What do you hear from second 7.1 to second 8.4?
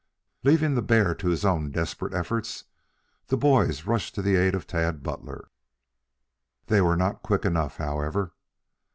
quick enough, however.